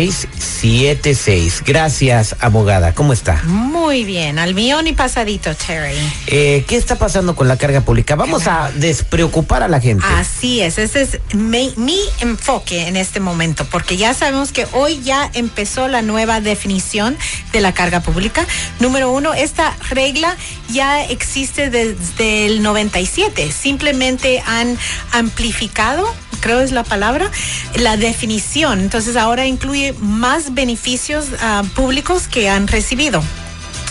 [0.00, 1.62] 1-800-333-3676.
[1.64, 2.94] Gracias, abogada.
[2.94, 3.42] ¿Cómo está?
[3.44, 5.96] Muy bien, al millón y pasadito, Terry.
[6.26, 8.14] Eh, ¿Qué está pasando con la carga pública?
[8.16, 10.04] Vamos a despreocupar a la gente.
[10.06, 15.00] Así es, ese es mi, mi enfoque en este momento, porque ya sabemos que hoy
[15.02, 17.16] ya empezó la nueva definición
[17.52, 18.46] de la carga pública.
[18.78, 20.36] Número uno, esta regla
[20.70, 24.78] ya existe desde el 97, simplemente han
[25.12, 27.30] amplificado, creo es la palabra,
[27.76, 28.80] la definición.
[28.80, 33.22] Entonces ahora incluye más beneficios ah, públicos que han recibido.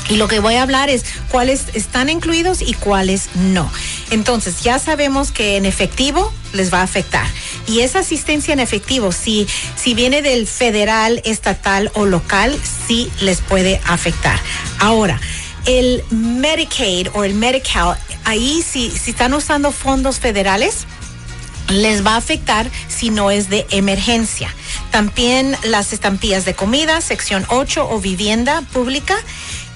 [0.10, 3.72] Y lo que voy a hablar es cuáles están incluidos y cuáles no.
[4.10, 7.28] Entonces, ya sabemos que en efectivo les va a afectar.
[7.68, 13.42] Y esa asistencia en efectivo, si, si viene del federal, estatal o local, sí les
[13.42, 14.40] puede afectar.
[14.80, 15.22] Ahora,
[15.66, 17.96] el Medicaid o el Medical,
[18.26, 20.88] ahí si, si están usando fondos federales,
[21.70, 24.54] les va a afectar si no es de emergencia.
[24.92, 29.16] También las estampillas de comida, sección 8 o vivienda pública.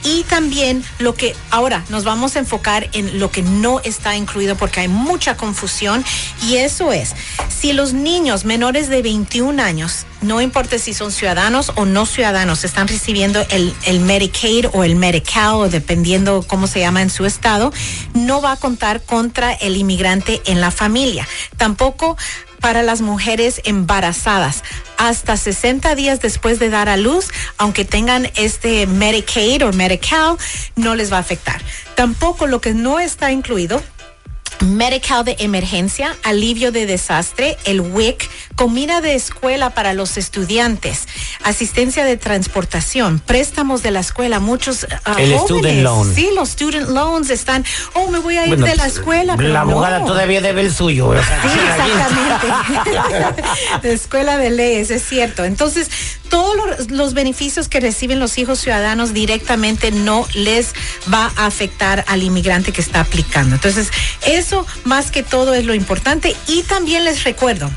[0.06, 4.58] Y también lo que ahora nos vamos a enfocar en lo que no está incluido
[4.58, 6.04] porque hay mucha confusión
[6.46, 7.16] y eso es,
[7.48, 12.64] si los niños menores de 21 años, no importa si son ciudadanos o no ciudadanos,
[12.64, 17.72] están recibiendo el, Medicaid o el Medical o dependiendo cómo se llama en su estado,
[18.14, 21.28] no va a contar contra el inmigrante en la familia.
[21.58, 22.18] Tampoco
[22.60, 24.64] para las mujeres embarazadas
[24.98, 30.38] hasta 60 días después de dar a luz, aunque tengan este Medicaid o Medical,
[30.78, 31.62] no les va a afectar.
[31.96, 33.84] Tampoco lo que no está incluido
[34.62, 41.08] Medical de emergencia, alivio de desastre, el WIC, comida de escuela para los estudiantes,
[41.44, 46.16] asistencia de transportación, préstamos de la escuela, muchos ah, El jóvenes, student loan.
[46.16, 49.36] Sí, los student loans están, oh, me voy a ir Bueno, de la escuela.
[49.36, 50.06] pero La abogada no.
[50.06, 51.14] todavía debe el suyo.
[51.14, 51.20] Sí,
[51.54, 53.44] sí, exactamente.
[53.82, 55.44] de escuela de leyes, es cierto.
[55.44, 55.90] Entonces,
[56.34, 60.74] todos los, beneficios que reciben los hijos ciudadanos directamente no les
[61.14, 63.54] va a afectar al inmigrante que está aplicando.
[63.54, 63.92] Entonces,
[64.26, 66.36] eso más que todo es lo importante.
[66.48, 67.70] Y también les recuerdo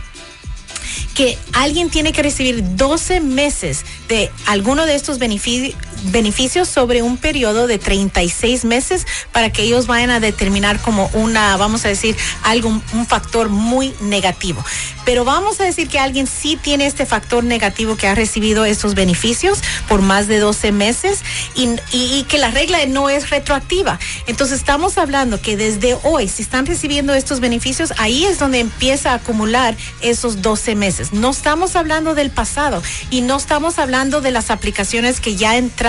[1.15, 5.75] que alguien tiene que recibir 12 meses de alguno de estos benefici-
[6.05, 11.57] beneficios sobre un periodo de 36 meses para que ellos vayan a determinar como una,
[11.57, 14.65] vamos a decir, algo, un factor muy negativo.
[15.05, 18.95] Pero vamos a decir que alguien sí tiene este factor negativo que ha recibido estos
[18.95, 21.21] beneficios por más de 12 meses
[21.55, 23.99] y, y- que la regla no es retroactiva.
[24.27, 29.13] Entonces estamos hablando que desde hoy, si están recibiendo estos beneficios, ahí es donde empieza
[29.13, 31.13] a acumular esos 12 meses.
[31.13, 35.86] No estamos hablando del pasado y no estamos hablando de las aplicaciones que ya entraron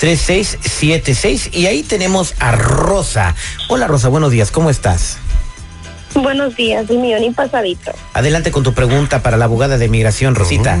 [0.00, 1.54] 1-800-333-3676.
[1.54, 3.34] Y ahí tenemos a Rosa.
[3.68, 5.18] Hola Rosa, buenos días, ¿cómo estás?
[6.14, 7.92] Buenos días, el millón y pasadito.
[8.12, 10.78] Adelante con tu pregunta para la abogada de migración, Rosita.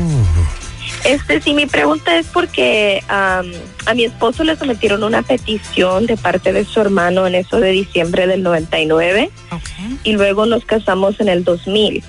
[1.04, 3.46] Este, sí, mi pregunta es porque am,
[3.86, 7.70] a mi esposo le sometieron una petición de parte de su hermano en eso de
[7.70, 9.60] diciembre del 99 Ok.
[10.04, 12.02] y luego nos casamos en el 2000.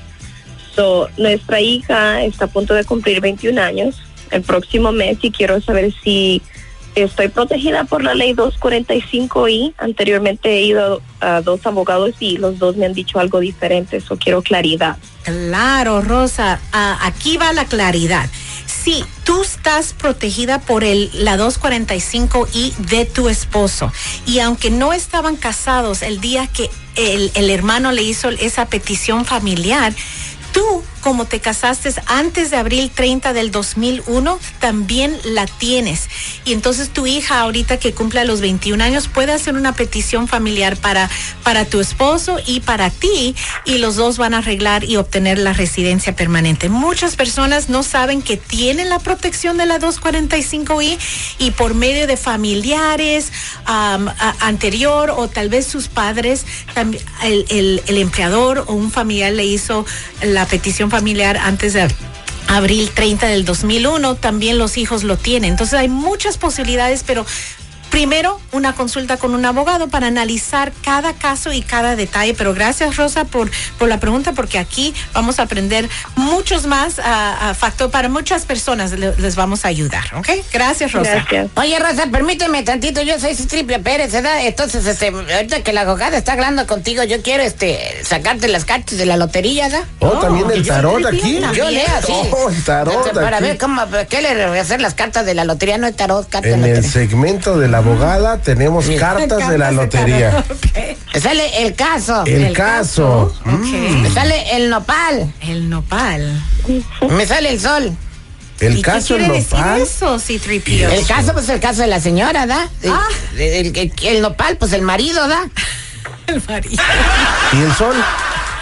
[0.76, 4.02] So, nuestra hija está a punto de cumplir 21 años
[4.32, 6.42] el próximo mes y quiero saber si
[6.96, 9.74] estoy protegida por la ley 245i.
[9.78, 14.18] Anteriormente he ido a dos abogados y los dos me han dicho algo diferente, eso
[14.18, 14.98] quiero claridad.
[15.24, 18.30] Claro, Rosa, ah, aquí va la claridad.
[18.66, 23.92] Sí, tú estás protegida por el, la 245I de tu esposo.
[24.26, 29.26] Y aunque no estaban casados el día que el, el hermano le hizo esa petición
[29.26, 29.94] familiar,
[30.54, 36.10] tú, como te casaste antes de abril 30 del 2001, también la tienes.
[36.46, 40.78] Y entonces tu hija, ahorita que cumple los 21 años, puede hacer una petición familiar
[40.78, 41.10] para,
[41.44, 43.36] para tu esposo y para ti,
[43.66, 46.70] y los dos van a arreglar y obtener la residencia permanente.
[46.70, 50.98] Muchas personas no saben que tienen la protección de la 245I
[51.40, 53.32] y por medio de familiares
[54.40, 56.46] anterior o tal vez sus padres,
[57.24, 59.86] el- el empleador o un familiar le hizo
[60.22, 61.88] la petición familiar antes de
[62.48, 65.52] abril 30 del 2001, también los hijos lo tienen.
[65.52, 67.26] Entonces hay muchas posibilidades, pero
[67.90, 72.34] primero una consulta con un abogado para analizar cada caso y cada detalle.
[72.34, 77.54] Pero gracias Rosa por, por la pregunta, porque aquí vamos a aprender muchos más a,
[77.54, 80.30] factor para muchas personas le- les vamos a ayudar, ¿ok?
[80.54, 81.14] Gracias Rosa.
[81.16, 81.48] Gracias.
[81.56, 84.46] Oye, Rosa, permíteme tantito, yo soy Triple Pérez, ¿verdad?
[84.46, 88.98] Entonces, este, ahorita que la abogada está hablando contigo, yo quiero, este, sacarte las cartas
[88.98, 89.88] de la lotería, ¿verdad?
[90.00, 91.40] Oh, también el tarot aquí.
[91.56, 92.14] Yo leo así.
[92.32, 93.46] Oh, el tarot Para aquí.
[93.48, 95.78] ver cómo, ¿qué le voy a hacer las cartas de la lotería?
[95.78, 96.92] No es tarot, cartas de En el lotería.
[96.92, 100.44] segmento de la abogada tenemos cartas de la lotería.
[101.14, 102.24] Me sale el caso.
[102.26, 103.34] El caso.
[103.46, 104.02] Mm.
[104.02, 105.34] Me sale el nopal.
[105.42, 106.42] El nopal.
[107.10, 107.96] Me sale el sol.
[108.60, 109.82] El ¿Y caso qué el quiere decir nopal.
[109.82, 110.90] eso, Citripio?
[110.90, 112.68] El caso, pues el caso de la señora, ¿da?
[112.82, 113.08] El, Ah.
[113.38, 115.40] el- el- el nopal, pues el marido, ¿da?
[116.28, 116.84] El marido.
[117.54, 117.96] Y el sol.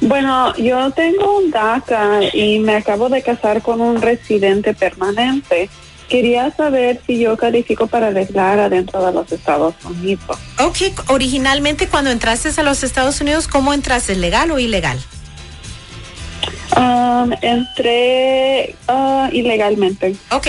[0.00, 5.68] Bueno, yo tengo un DACA y me acabo de casar con un residente permanente.
[6.08, 10.38] Quería saber si yo califico para arreglar adentro de los Estados Unidos.
[10.58, 14.16] Ok, originalmente cuando entraste a los Estados Unidos, ¿cómo entraste?
[14.16, 14.98] ¿Legal o ilegal?
[16.76, 20.16] Um, entré ah, ilegalmente.
[20.30, 20.48] Ok,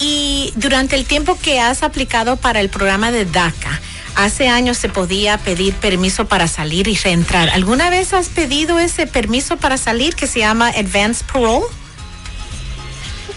[0.00, 3.80] y durante el tiempo que has aplicado para el programa de DACA,
[4.18, 7.50] hace años se podía pedir permiso para salir y reentrar.
[7.50, 11.64] ¿Alguna vez has pedido ese permiso para salir que se llama Advance Parole?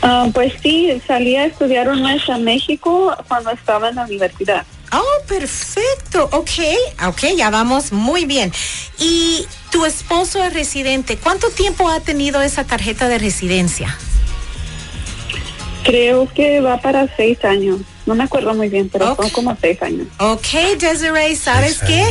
[0.01, 4.65] Ah, pues sí, salí a estudiar un mes a México cuando estaba en la universidad.
[4.91, 6.27] Oh, perfecto.
[6.31, 6.49] Ok,
[7.07, 8.51] ok, ya vamos muy bien.
[8.97, 11.15] ¿Y tu esposo es residente?
[11.17, 13.95] ¿Cuánto tiempo ha tenido esa tarjeta de residencia?
[15.83, 17.81] Creo que va para seis años.
[18.05, 20.07] No me acuerdo muy bien, pero son como seis años.
[20.17, 20.47] Ok,
[20.79, 22.03] Desiree, ¿sabes qué?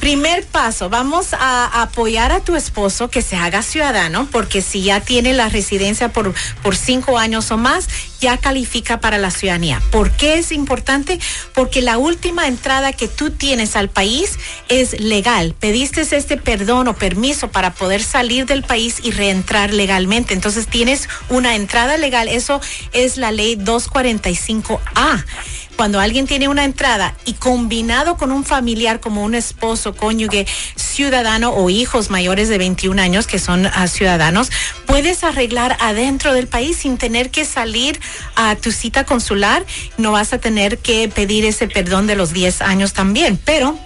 [0.00, 5.00] Primer paso, vamos a apoyar a tu esposo que se haga ciudadano, porque si ya
[5.00, 7.88] tiene la residencia por, por cinco años o más,
[8.20, 9.82] ya califica para la ciudadanía.
[9.90, 11.18] ¿Por qué es importante?
[11.52, 14.38] Porque la última entrada que tú tienes al país
[14.68, 15.54] es legal.
[15.58, 20.32] Pediste este perdón o permiso para poder salir del país y reentrar legalmente.
[20.34, 22.28] Entonces tienes una entrada legal.
[22.28, 22.60] Eso
[22.92, 25.24] es la ley 245A
[25.76, 31.50] cuando alguien tiene una entrada y combinado con un familiar como un esposo, cónyuge, ciudadano
[31.50, 34.50] o hijos mayores de 21 años que son ah, ciudadanos,
[34.86, 38.00] puedes arreglar adentro del país sin tener que salir
[38.34, 39.64] a tu cita consular.
[39.96, 43.78] No vas a tener que pedir ese perdón de los 10 años también, pero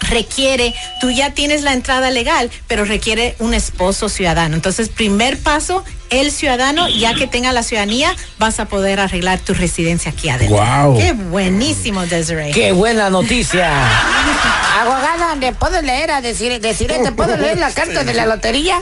[0.00, 4.54] requiere, tú ya tienes la entrada legal, pero requiere un esposo ciudadano.
[4.54, 9.54] Entonces, primer paso, el ciudadano, ya que tenga la ciudadanía, vas a poder arreglar tu
[9.54, 10.56] residencia aquí adentro.
[10.56, 10.98] Guau.
[10.98, 12.52] Qué buenísimo, Desiree.
[12.52, 13.70] ¡Qué buena noticia!
[14.80, 18.80] Abogada, ¿le puedo leer a decir, decir, ¿te puedo leer la carta de la lotería?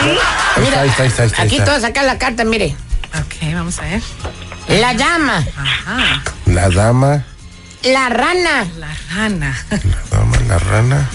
[0.00, 2.76] Ahí está, ahí está, ahí está, ahí está, ahí Aquí todo sacar la carta, mire.
[3.14, 4.02] Ok, vamos a ver.
[4.68, 7.26] La llama, Ajá, La dama,
[7.84, 9.64] la rana la rana.
[9.70, 11.10] la dama, la rana.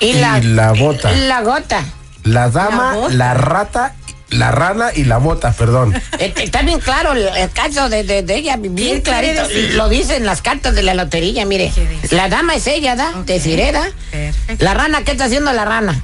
[0.00, 1.10] y, Y la, la bota.
[1.12, 1.82] La gota.
[2.24, 3.14] La dama, La bota.
[3.14, 3.94] la rata
[4.30, 5.92] la rana y la mota, perdón.
[6.18, 9.42] Eh, Está bien claro el, caso de, de- de ella, bien clarito.
[9.74, 11.70] Lo dicen las cartas de la lotería, mire.
[12.12, 13.12] La dama es ella, ¿da?
[13.26, 13.90] Te diré, ¿da?
[14.10, 14.64] Perfecto.
[14.64, 16.00] La rana, ¿qué está haciendo la rana?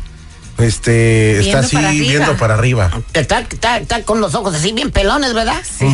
[0.58, 2.08] Este, Viendo está así, para arriba.
[2.08, 2.90] viendo para arriba.
[3.12, 5.62] Está, está, está con los ojos así bien pelones, ¿verdad?
[5.62, 5.86] Sí.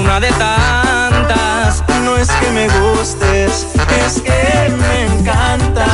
[0.04, 1.82] Una de tantas.
[2.02, 3.66] No es que me gustes,
[4.04, 5.88] es que me encantas.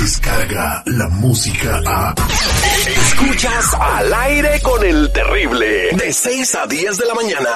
[0.00, 2.14] Descarga la música a.
[2.86, 5.90] Escuchas al aire con el terrible.
[5.92, 7.50] De 6 a 10 de la mañana.